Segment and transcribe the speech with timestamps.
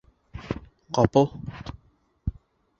[0.99, 1.29] Ҡапыл: